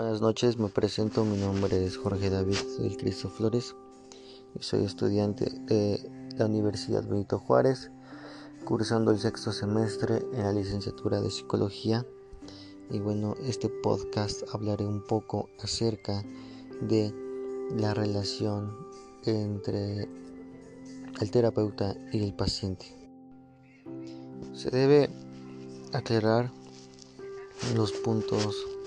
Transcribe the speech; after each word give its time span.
Buenas 0.00 0.20
noches, 0.20 0.58
me 0.58 0.68
presento, 0.68 1.24
mi 1.24 1.36
nombre 1.36 1.84
es 1.84 1.96
Jorge 1.96 2.30
David 2.30 2.54
del 2.78 2.96
Cristo 2.96 3.28
Flores 3.28 3.74
y 4.54 4.62
soy 4.62 4.84
estudiante 4.84 5.50
de 5.66 6.08
la 6.36 6.46
Universidad 6.46 7.04
Benito 7.04 7.40
Juárez, 7.40 7.90
cursando 8.64 9.10
el 9.10 9.18
sexto 9.18 9.50
semestre 9.50 10.24
en 10.32 10.44
la 10.44 10.52
licenciatura 10.52 11.20
de 11.20 11.32
Psicología. 11.32 12.06
Y 12.90 13.00
bueno, 13.00 13.34
este 13.42 13.68
podcast 13.68 14.44
hablaré 14.52 14.86
un 14.86 15.02
poco 15.04 15.48
acerca 15.64 16.22
de 16.80 17.12
la 17.76 17.92
relación 17.92 18.76
entre 19.24 20.08
el 21.20 21.30
terapeuta 21.32 21.96
y 22.12 22.22
el 22.22 22.34
paciente. 22.34 22.86
Se 24.52 24.70
debe 24.70 25.10
aclarar 25.92 26.52
los 27.74 27.90
puntos 27.90 28.77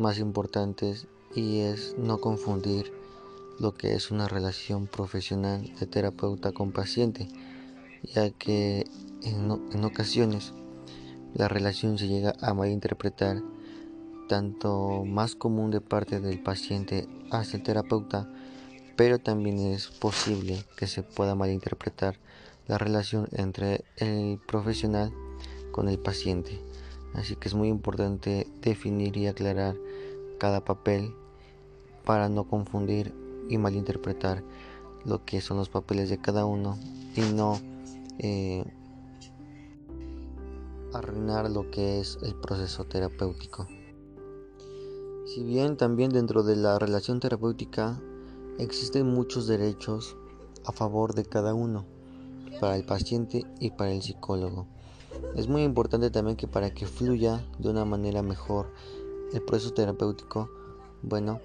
más 0.00 0.18
importantes 0.18 1.06
y 1.34 1.60
es 1.60 1.94
no 1.98 2.18
confundir 2.18 2.92
lo 3.60 3.74
que 3.74 3.94
es 3.94 4.10
una 4.10 4.26
relación 4.26 4.86
profesional 4.86 5.72
de 5.78 5.86
terapeuta 5.86 6.52
con 6.52 6.72
paciente, 6.72 7.28
ya 8.02 8.30
que 8.30 8.86
en, 9.22 9.84
ocasiones 9.84 10.54
la 11.34 11.46
relación 11.46 11.98
se 11.98 12.08
llega 12.08 12.34
a 12.40 12.54
malinterpretar 12.54 13.42
tanto 14.28 15.04
más 15.04 15.34
común 15.34 15.70
de 15.70 15.80
parte 15.80 16.20
del 16.20 16.42
paciente 16.42 17.06
hacia 17.30 17.58
el 17.58 17.62
terapeuta, 17.62 18.28
pero 18.96 19.18
también 19.18 19.58
es 19.58 19.88
posible 19.88 20.64
que 20.76 20.86
se 20.86 21.02
pueda 21.02 21.34
malinterpretar 21.34 22.18
la 22.66 22.78
relación 22.78 23.28
entre 23.32 23.84
el 23.96 24.38
profesional 24.46 25.12
con 25.72 25.88
el 25.88 25.98
paciente. 25.98 26.69
Así 27.14 27.36
que 27.36 27.48
es 27.48 27.54
muy 27.54 27.68
importante 27.68 28.46
definir 28.62 29.16
y 29.16 29.26
aclarar 29.26 29.76
cada 30.38 30.64
papel 30.64 31.14
para 32.04 32.28
no 32.28 32.44
confundir 32.44 33.14
y 33.48 33.58
malinterpretar 33.58 34.42
lo 35.04 35.24
que 35.24 35.40
son 35.40 35.56
los 35.56 35.68
papeles 35.68 36.08
de 36.08 36.18
cada 36.18 36.44
uno 36.44 36.78
y 37.16 37.20
no 37.32 37.58
eh, 38.18 38.64
arruinar 40.92 41.50
lo 41.50 41.70
que 41.70 42.00
es 42.00 42.18
el 42.22 42.34
proceso 42.34 42.84
terapéutico. 42.84 43.66
Si 45.26 45.42
bien 45.44 45.76
también 45.76 46.10
dentro 46.10 46.42
de 46.42 46.56
la 46.56 46.78
relación 46.78 47.20
terapéutica 47.20 48.00
existen 48.58 49.06
muchos 49.06 49.46
derechos 49.46 50.16
a 50.64 50.72
favor 50.72 51.14
de 51.14 51.24
cada 51.24 51.54
uno, 51.54 51.86
para 52.60 52.76
el 52.76 52.84
paciente 52.84 53.44
y 53.58 53.70
para 53.70 53.92
el 53.92 54.02
psicólogo. 54.02 54.66
Es 55.36 55.48
muy 55.48 55.62
importante 55.62 56.10
también 56.10 56.36
que 56.36 56.48
para 56.48 56.72
que 56.72 56.86
fluya 56.86 57.44
de 57.58 57.70
una 57.70 57.84
manera 57.84 58.22
mejor 58.22 58.72
el 59.32 59.42
proceso 59.42 59.72
terapéutico, 59.72 60.50
bueno, 61.02 61.40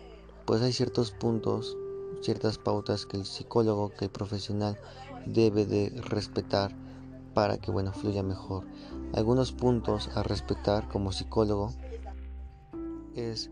pues 0.45 0.61
hay 0.61 0.73
ciertos 0.73 1.11
puntos, 1.11 1.77
ciertas 2.21 2.57
pautas 2.57 3.05
que 3.05 3.17
el 3.17 3.25
psicólogo, 3.25 3.89
que 3.89 4.05
el 4.05 4.11
profesional 4.11 4.77
debe 5.25 5.65
de 5.65 5.89
respetar 6.09 6.75
para 7.33 7.57
que 7.57 7.71
bueno 7.71 7.91
fluya 7.93 8.23
mejor. 8.23 8.65
Algunos 9.13 9.51
puntos 9.51 10.09
a 10.15 10.23
respetar 10.23 10.87
como 10.87 11.11
psicólogo 11.11 11.73
es 13.15 13.49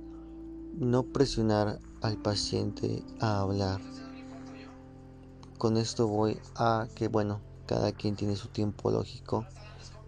no 0.73 1.03
presionar 1.03 1.79
al 2.01 2.17
paciente 2.17 3.03
a 3.19 3.41
hablar. 3.41 3.81
Con 5.57 5.77
esto 5.77 6.07
voy 6.07 6.39
a 6.55 6.87
que 6.95 7.07
bueno, 7.07 7.39
cada 7.65 7.91
quien 7.91 8.15
tiene 8.15 8.35
su 8.35 8.49
tiempo 8.49 8.91
lógico 8.91 9.45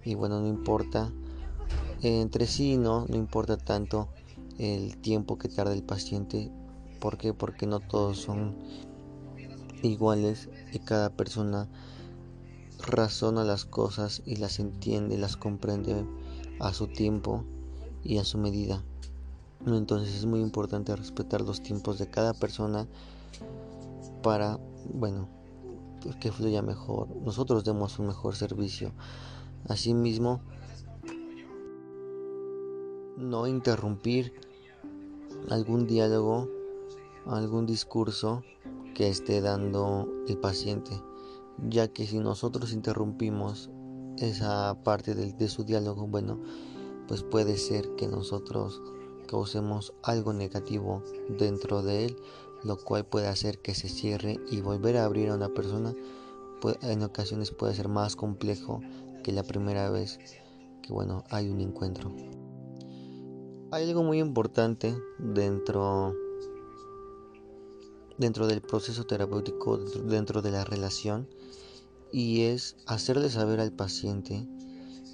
y 0.05 0.15
bueno, 0.15 0.39
no 0.39 0.47
importa 0.47 1.11
entre 2.01 2.45
sí, 2.45 2.77
no, 2.77 3.05
no 3.07 3.15
importa 3.15 3.57
tanto 3.57 4.09
el 4.57 4.97
tiempo 4.97 5.37
que 5.37 5.49
tarda 5.49 5.73
el 5.73 5.83
paciente. 5.83 6.51
¿Por 6.99 7.17
qué? 7.17 7.33
Porque 7.33 7.65
no 7.67 7.79
todos 7.79 8.19
son 8.19 8.55
iguales 9.81 10.49
y 10.71 10.79
cada 10.79 11.09
persona 11.09 11.67
razona 12.87 13.43
las 13.43 13.65
cosas 13.65 14.21
y 14.25 14.35
las 14.35 14.59
entiende, 14.59 15.17
las 15.17 15.37
comprende 15.37 16.05
a 16.59 16.73
su 16.73 16.87
tiempo 16.87 17.43
y 18.03 18.17
a 18.17 18.23
su 18.23 18.37
medida. 18.37 18.83
Entonces 19.65 20.15
es 20.15 20.25
muy 20.25 20.41
importante 20.41 20.95
respetar 20.95 21.41
los 21.41 21.61
tiempos 21.61 21.97
de 21.97 22.07
cada 22.07 22.33
persona 22.33 22.87
para, 24.21 24.59
bueno, 24.93 25.27
que 26.19 26.31
fluya 26.31 26.61
mejor. 26.61 27.07
Nosotros 27.23 27.63
demos 27.63 27.97
un 27.97 28.07
mejor 28.07 28.35
servicio. 28.35 28.91
Asimismo, 29.67 30.41
no 33.17 33.47
interrumpir 33.47 34.33
algún 35.49 35.87
diálogo, 35.87 36.49
algún 37.25 37.65
discurso 37.65 38.43
que 38.93 39.09
esté 39.09 39.41
dando 39.41 40.07
el 40.27 40.37
paciente, 40.37 40.91
ya 41.67 41.87
que 41.87 42.05
si 42.05 42.19
nosotros 42.19 42.73
interrumpimos 42.73 43.69
esa 44.17 44.77
parte 44.83 45.15
de, 45.15 45.49
su 45.49 45.63
diálogo, 45.63 46.07
bueno, 46.07 46.39
pues 47.07 47.23
puede 47.23 47.57
ser 47.57 47.95
que 47.95 48.07
nosotros 48.07 48.81
causemos 49.27 49.93
algo 50.03 50.33
negativo 50.33 51.01
dentro 51.27 51.81
de 51.81 52.05
él, 52.05 52.17
lo 52.63 52.77
cual 52.77 53.05
puede 53.05 53.27
hacer 53.27 53.59
que 53.59 53.73
se 53.73 53.89
cierre 53.89 54.39
y 54.49 54.61
volver 54.61 54.97
a 54.97 55.05
abrir 55.05 55.29
a 55.29 55.35
una 55.35 55.49
persona 55.49 55.93
en 56.81 57.03
ocasiones 57.03 57.51
puede 57.51 57.75
ser 57.75 57.89
más 57.89 58.15
complejo 58.15 58.81
que 59.25 59.31
la 59.31 59.41
primera 59.41 59.89
vez 59.89 60.19
que 60.83 60.93
bueno 60.93 61.23
hay 61.31 61.49
un 61.49 61.59
encuentro. 61.59 62.15
Hay 63.71 63.89
algo 63.89 64.03
muy 64.03 64.19
importante 64.19 64.95
dentro 65.17 66.13
dentro 68.19 68.45
del 68.45 68.61
proceso 68.61 69.07
terapéutico, 69.07 69.79
dentro 69.79 70.43
de 70.43 70.51
la 70.51 70.63
relación, 70.63 71.27
y 72.11 72.41
es 72.41 72.77
hacerle 72.85 73.31
saber 73.31 73.59
al 73.61 73.71
paciente 73.71 74.47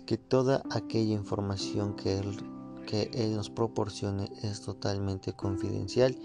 que 0.06 0.18
toda 0.18 0.62
aquella 0.72 1.14
información 1.14 1.96
que 1.96 2.18
él, 2.18 2.36
que 2.86 3.12
él 3.14 3.34
nos 3.38 3.50
proporcione 3.50 4.30
es 4.44 4.60
totalmente 4.60 5.32
confidencial 5.32 6.20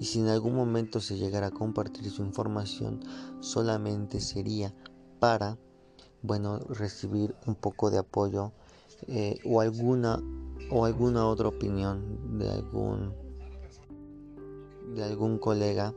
y 0.00 0.06
si 0.06 0.20
en 0.20 0.28
algún 0.28 0.54
momento 0.54 1.02
se 1.02 1.18
llegara 1.18 1.48
a 1.48 1.50
compartir 1.50 2.10
su 2.10 2.22
información 2.22 3.00
solamente 3.40 4.20
sería 4.20 4.72
para 5.20 5.58
bueno 6.22 6.58
recibir 6.58 7.34
un 7.46 7.54
poco 7.54 7.90
de 7.90 7.98
apoyo 7.98 8.52
eh, 9.08 9.38
o 9.44 9.60
alguna 9.60 10.22
o 10.70 10.84
alguna 10.84 11.26
otra 11.26 11.48
opinión 11.48 12.38
de 12.38 12.50
algún 12.50 13.12
de 14.94 15.04
algún 15.04 15.38
colega 15.38 15.94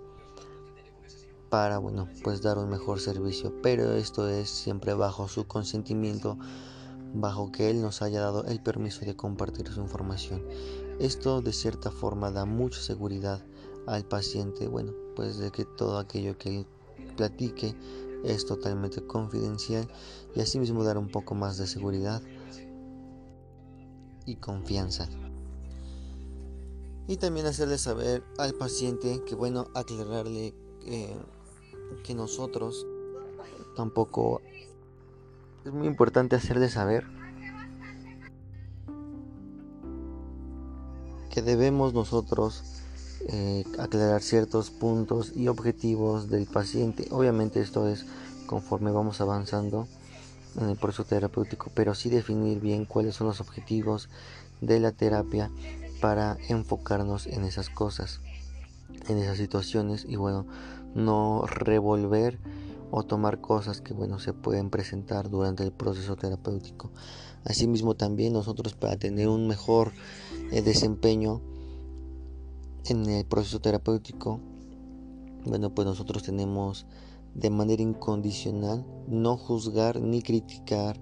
para 1.50 1.78
bueno 1.80 2.08
pues 2.24 2.42
dar 2.42 2.58
un 2.58 2.70
mejor 2.70 3.00
servicio. 3.00 3.54
Pero 3.62 3.94
esto 3.94 4.28
es 4.28 4.50
siempre 4.50 4.94
bajo 4.94 5.28
su 5.28 5.46
consentimiento 5.46 6.38
bajo 7.14 7.52
que 7.52 7.72
él 7.72 7.82
nos 7.82 8.02
haya 8.02 8.22
dado 8.22 8.46
el 8.46 8.62
permiso 8.62 9.04
de 9.06 9.16
compartir 9.16 9.68
su 9.68 9.82
información. 9.82 10.44
Esto 11.00 11.42
de 11.42 11.54
cierta 11.54 11.92
forma 11.92 12.32
da 12.32 12.46
mucha 12.46 12.80
seguridad 12.82 13.42
al 13.88 14.06
paciente 14.06 14.68
bueno 14.68 14.94
pues 15.16 15.38
de 15.38 15.52
que 15.52 15.66
todo 15.66 15.98
aquello 15.98 16.38
que 16.38 16.60
él 16.60 16.66
platique 17.16 17.76
es 18.24 18.46
totalmente 18.46 19.06
confidencial 19.06 19.88
y 20.36 20.42
asimismo 20.42 20.84
dar 20.84 20.98
un 20.98 21.10
poco 21.10 21.36
más 21.36 21.58
de 21.58 21.68
seguridad 21.68 22.22
y 24.26 24.36
confianza. 24.36 25.08
Y 27.08 27.18
también 27.18 27.48
hacerle 27.48 27.78
saber 27.78 28.24
al 28.38 28.54
paciente 28.54 29.24
que, 29.26 29.36
bueno, 29.36 29.68
aclararle 29.74 30.54
que 32.04 32.16
nosotros 32.16 32.86
tampoco 33.76 34.42
es 35.66 35.74
muy 35.74 35.88
importante 35.88 36.36
hacerle 36.36 36.70
saber 36.70 37.06
que 41.30 41.42
debemos 41.42 41.94
nosotros 41.94 42.79
eh, 43.28 43.66
aclarar 43.78 44.22
ciertos 44.22 44.70
puntos 44.70 45.34
y 45.36 45.48
objetivos 45.48 46.30
del 46.30 46.46
paciente. 46.46 47.08
Obviamente 47.12 47.62
esto 47.62 47.88
es 47.88 48.06
conforme 48.46 48.92
vamos 48.92 49.22
avanzando 49.22 49.88
en 50.60 50.70
el 50.70 50.78
proceso 50.78 51.04
terapéutico, 51.04 51.72
pero 51.74 51.94
sí 51.96 52.10
definir 52.10 52.60
bien 52.60 52.86
cuáles 52.86 53.16
son 53.16 53.28
los 53.28 53.42
objetivos 53.42 54.10
de 54.62 54.80
la 54.80 54.92
terapia 54.92 55.52
para 56.02 56.38
enfocarnos 56.48 57.28
en 57.28 57.44
esas 57.44 57.70
cosas, 57.70 58.22
en 59.08 59.18
esas 59.18 59.38
situaciones 59.38 60.06
y 60.08 60.16
bueno, 60.16 60.46
no 60.96 61.46
revolver 61.46 62.40
o 62.92 63.04
tomar 63.04 63.40
cosas 63.42 63.82
que 63.82 63.94
bueno 63.94 64.20
se 64.20 64.34
pueden 64.34 64.70
presentar 64.70 65.30
durante 65.30 65.64
el 65.64 65.72
proceso 65.72 66.16
terapéutico. 66.16 66.90
Asimismo 67.46 67.96
también 67.96 68.34
nosotros 68.34 68.74
para 68.74 68.98
tener 68.98 69.28
un 69.28 69.48
mejor 69.48 69.92
eh, 70.52 70.62
desempeño 70.62 71.42
en 72.86 73.06
el 73.08 73.26
proceso 73.26 73.60
terapéutico, 73.60 74.40
bueno 75.46 75.74
pues 75.74 75.86
nosotros 75.88 76.24
tenemos 76.24 76.86
de 77.36 77.50
manera 77.50 77.82
incondicional, 77.82 78.86
no 79.08 79.38
juzgar 79.38 80.02
ni 80.02 80.22
criticar 80.22 81.00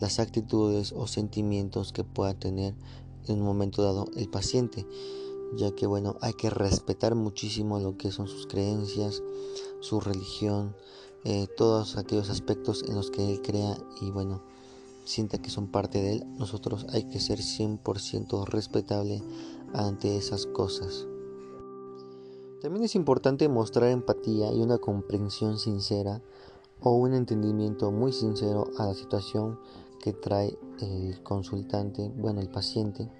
las 0.00 0.18
actitudes 0.18 0.92
o 0.92 1.06
sentimientos 1.06 1.92
que 1.92 2.04
pueda 2.04 2.34
tener 2.34 2.74
en 3.26 3.40
un 3.40 3.44
momento 3.44 3.82
dado 3.82 4.06
el 4.16 4.28
paciente. 4.28 4.86
ya 5.56 5.72
que 5.72 5.86
bueno, 5.86 6.16
hay 6.20 6.34
que 6.34 6.48
respetar 6.48 7.16
muchísimo 7.16 7.80
lo 7.80 7.96
que 7.96 8.12
son 8.12 8.28
sus 8.28 8.46
creencias, 8.46 9.20
su 9.80 9.98
religión, 9.98 10.76
eh, 11.24 11.48
todos 11.56 11.96
aquellos 11.96 12.30
aspectos 12.30 12.84
en 12.86 12.94
los 12.94 13.10
que 13.10 13.28
él 13.28 13.42
crea 13.42 13.76
y 14.00 14.12
bueno, 14.12 14.44
sienta 15.04 15.38
que 15.38 15.50
son 15.50 15.66
parte 15.66 16.00
de 16.00 16.12
él, 16.12 16.24
nosotros 16.38 16.86
hay 16.90 17.04
que 17.04 17.18
ser 17.18 17.40
100% 17.40 18.46
respetable 18.46 19.22
ante 19.74 20.16
esas 20.16 20.46
cosas. 20.46 21.09
También 22.60 22.84
es 22.84 22.94
importante 22.94 23.48
mostrar 23.48 23.88
empatía 23.88 24.52
y 24.52 24.60
una 24.60 24.76
comprensión 24.76 25.58
sincera 25.58 26.20
o 26.82 26.94
un 26.94 27.14
entendimiento 27.14 27.90
muy 27.90 28.12
sincero 28.12 28.66
a 28.76 28.86
la 28.86 28.94
situación 28.94 29.58
que 29.98 30.12
trae 30.12 30.58
el 30.80 31.22
consultante, 31.22 32.10
bueno, 32.16 32.40
el 32.40 32.50
paciente. 32.50 33.10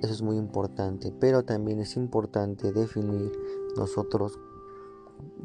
Eso 0.00 0.12
es 0.12 0.22
muy 0.22 0.36
importante, 0.36 1.12
pero 1.12 1.44
también 1.44 1.80
es 1.80 1.96
importante 1.96 2.72
definir 2.72 3.32
nosotros, 3.76 4.38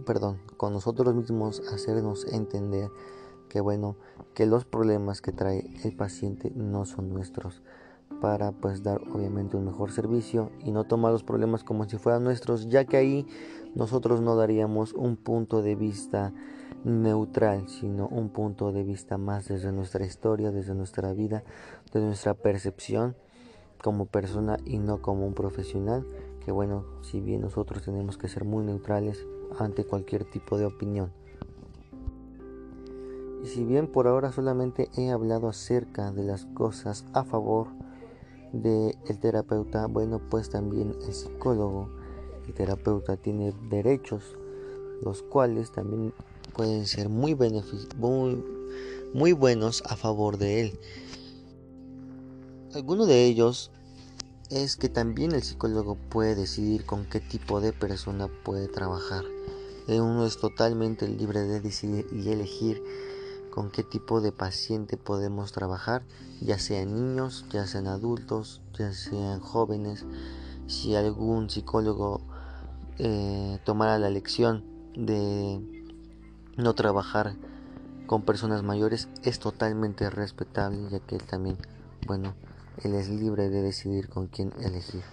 perdón, 0.05 0.39
con 0.55 0.71
nosotros 0.71 1.13
mismos 1.13 1.61
hacernos 1.73 2.25
entender 2.31 2.89
que 3.49 3.59
bueno, 3.59 3.97
que 4.33 4.45
los 4.45 4.63
problemas 4.63 5.21
que 5.21 5.33
trae 5.33 5.69
el 5.83 5.95
paciente 5.97 6.51
no 6.55 6.85
son 6.85 7.09
nuestros 7.09 7.61
para 8.21 8.51
pues 8.51 8.83
dar 8.83 9.01
obviamente 9.13 9.57
un 9.57 9.65
mejor 9.65 9.91
servicio 9.91 10.51
y 10.63 10.71
no 10.71 10.83
tomar 10.83 11.11
los 11.11 11.23
problemas 11.23 11.63
como 11.63 11.87
si 11.87 11.97
fueran 11.97 12.23
nuestros, 12.23 12.67
ya 12.69 12.85
que 12.85 12.97
ahí 12.97 13.27
nosotros 13.75 14.21
no 14.21 14.35
daríamos 14.35 14.93
un 14.93 15.15
punto 15.15 15.61
de 15.61 15.75
vista 15.75 16.33
neutral, 16.83 17.67
sino 17.67 18.07
un 18.07 18.29
punto 18.29 18.71
de 18.71 18.83
vista 18.83 19.17
más 19.17 19.47
desde 19.47 19.71
nuestra 19.71 20.05
historia, 20.05 20.51
desde 20.51 20.75
nuestra 20.75 21.13
vida, 21.13 21.43
de 21.93 22.01
nuestra 22.01 22.33
percepción 22.33 23.15
como 23.81 24.05
persona 24.05 24.57
y 24.65 24.79
no 24.79 25.01
como 25.01 25.25
un 25.25 25.33
profesional, 25.33 26.05
que 26.43 26.51
bueno, 26.51 26.85
si 27.01 27.21
bien 27.21 27.41
nosotros 27.41 27.83
tenemos 27.83 28.17
que 28.17 28.27
ser 28.27 28.43
muy 28.43 28.63
neutrales 28.63 29.25
ante 29.57 29.85
cualquier 29.85 30.25
tipo 30.25 30.57
de 30.57 30.65
opinión. 30.65 31.11
Y 33.43 33.47
si 33.47 33.63
bien 33.63 33.87
por 33.87 34.07
ahora 34.07 34.31
solamente 34.33 34.89
he 34.97 35.11
hablado 35.11 35.47
acerca 35.47 36.11
de 36.11 36.23
las 36.23 36.45
cosas 36.45 37.05
a 37.13 37.23
favor 37.23 37.67
del 38.53 38.97
el 39.07 39.19
terapeuta, 39.19 39.87
bueno, 39.87 40.21
pues 40.29 40.49
también 40.49 40.95
el 41.05 41.13
psicólogo, 41.13 41.89
el 42.47 42.53
terapeuta 42.53 43.17
tiene 43.17 43.53
derechos, 43.69 44.23
los 45.03 45.21
cuales 45.23 45.71
también 45.71 46.13
pueden 46.55 46.85
ser 46.87 47.09
muy, 47.09 47.35
muy, 47.97 48.43
muy 49.13 49.31
buenos 49.33 49.83
a 49.85 49.95
favor 49.95 50.37
de 50.37 50.61
él. 50.61 50.79
Alguno 52.73 53.05
de 53.05 53.25
ellos 53.25 53.71
es 54.49 54.75
que 54.75 54.89
también 54.89 55.31
el 55.31 55.43
psicólogo 55.43 55.95
puede 55.95 56.35
decidir 56.35 56.85
con 56.85 57.05
qué 57.05 57.19
tipo 57.19 57.61
de 57.61 57.73
persona 57.73 58.27
puede 58.43 58.67
trabajar. 58.67 59.23
Uno 59.87 60.25
es 60.25 60.37
totalmente 60.37 61.07
libre 61.07 61.41
de 61.41 61.61
decidir 61.61 62.05
y 62.11 62.29
elegir 62.29 62.83
con 63.49 63.71
qué 63.71 63.83
tipo 63.83 64.21
de 64.21 64.31
paciente 64.31 64.97
podemos 64.97 65.51
trabajar, 65.51 66.03
ya 66.41 66.59
sean 66.59 66.93
niños, 66.93 67.45
ya 67.51 67.67
sean 67.67 67.87
adultos, 67.87 68.61
ya 68.77 68.93
sean 68.93 69.39
jóvenes. 69.39 70.05
Si 70.67 70.95
algún 70.95 71.49
psicólogo 71.49 72.21
eh, 72.97 73.59
tomara 73.65 73.97
la 73.99 74.09
lección 74.09 74.63
de 74.95 75.59
no 76.57 76.75
trabajar 76.75 77.35
con 78.07 78.23
personas 78.23 78.63
mayores, 78.63 79.07
es 79.23 79.39
totalmente 79.39 80.09
respetable, 80.09 80.89
ya 80.89 80.99
que 80.99 81.15
él 81.15 81.23
también, 81.23 81.57
bueno, 82.07 82.33
él 82.83 82.95
es 82.95 83.09
libre 83.09 83.49
de 83.49 83.61
decidir 83.61 84.09
con 84.09 84.27
quién 84.27 84.51
elegir. 84.61 85.03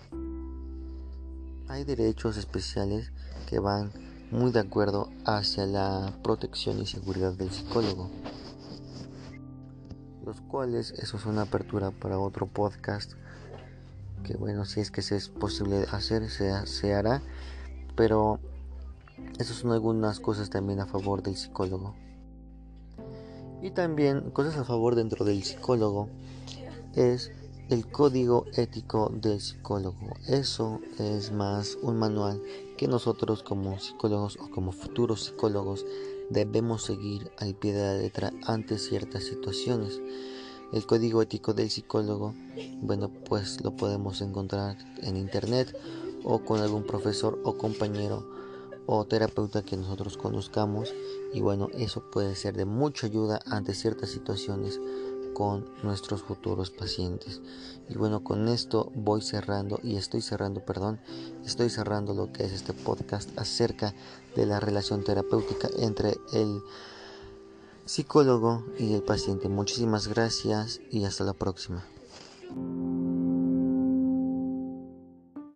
Hay 1.69 1.85
derechos 1.85 2.37
especiales 2.37 3.13
que 3.49 3.59
van 3.59 3.93
muy 4.31 4.53
de 4.53 4.61
acuerdo 4.61 5.11
hacia 5.25 5.67
la 5.67 6.13
protección 6.23 6.81
y 6.81 6.87
seguridad 6.87 7.33
del 7.33 7.51
psicólogo, 7.51 8.11
los 10.25 10.41
cuales 10.41 10.93
eso 10.93 11.17
es 11.17 11.27
una 11.27 11.43
apertura 11.43 11.91
para 11.91 12.19
otro 12.19 12.47
podcast 12.47 13.13
que 14.25 14.37
bueno 14.37 14.65
si 14.65 14.81
es 14.81 14.91
que 14.91 15.03
se 15.03 15.17
es 15.17 15.29
posible 15.29 15.87
hacer 15.93 16.29
se, 16.31 16.67
se 16.67 16.95
hará 16.95 17.23
pero 17.95 18.41
esas 19.39 19.57
son 19.57 19.73
algunas 19.73 20.21
cosas 20.21 20.51
también 20.51 20.81
a 20.81 20.87
favor 20.87 21.23
del 21.23 21.37
psicólogo. 21.37 21.95
Y 23.63 23.71
también 23.71 24.31
cosas 24.31 24.57
a 24.57 24.65
favor 24.65 24.95
dentro 24.95 25.25
del 25.25 25.43
psicólogo 25.43 26.09
es 26.95 27.33
el 27.69 27.91
código 27.91 28.45
ético 28.55 29.11
del 29.13 29.41
psicólogo. 29.41 30.17
Eso 30.29 30.81
es 30.99 31.33
más 31.33 31.77
un 31.83 31.99
manual 31.99 32.41
que 32.77 32.87
nosotros 32.87 33.43
como 33.43 33.81
psicólogos 33.81 34.39
o 34.41 34.49
como 34.51 34.71
futuros 34.71 35.25
psicólogos 35.25 35.85
debemos 36.31 36.85
seguir 36.85 37.31
al 37.39 37.55
pie 37.55 37.73
de 37.73 37.83
la 37.83 37.95
letra 37.95 38.33
ante 38.45 38.79
ciertas 38.79 39.25
situaciones. 39.25 40.01
El 40.73 40.87
código 40.87 41.23
ético 41.23 41.55
del 41.55 41.71
psicólogo, 41.71 42.35
bueno, 42.83 43.11
pues 43.29 43.61
lo 43.63 43.75
podemos 43.75 44.21
encontrar 44.21 44.77
en 45.03 45.17
internet 45.17 45.77
o 46.23 46.45
con 46.45 46.61
algún 46.61 46.85
profesor 46.85 47.41
o 47.45 47.57
compañero 47.57 48.29
o 48.87 49.05
terapeuta 49.05 49.63
que 49.63 49.77
nosotros 49.77 50.17
conozcamos 50.17 50.95
y 51.35 51.41
bueno, 51.41 51.69
eso 51.77 52.09
puede 52.13 52.37
ser 52.37 52.57
de 52.57 52.65
mucha 52.65 53.09
ayuda 53.09 53.41
ante 53.47 53.75
ciertas 53.75 54.11
situaciones 54.11 54.81
con 55.37 55.67
nuestros 55.83 56.23
futuros 56.23 56.71
pacientes. 56.71 57.43
Y 57.91 57.99
bueno, 57.99 58.25
con 58.25 58.49
esto 58.49 58.91
voy 58.95 59.21
cerrando 59.21 59.79
y 59.83 59.97
estoy 59.97 60.23
cerrando, 60.23 60.65
perdón, 60.65 60.99
estoy 61.45 61.69
cerrando 61.69 62.15
lo 62.15 62.33
que 62.33 62.45
es 62.45 62.53
este 62.53 62.73
podcast 62.73 63.39
acerca 63.39 63.93
de 64.35 64.47
la 64.47 64.61
relación 64.61 65.05
terapéutica 65.05 65.69
entre 65.77 66.17
el 66.33 66.63
psicólogo 67.85 68.65
y 68.79 68.95
el 68.95 69.03
paciente. 69.03 69.51
Muchísimas 69.51 70.09
gracias 70.09 70.81
y 70.91 71.05
hasta 71.05 71.25
la 71.25 71.35
próxima. 71.35 71.85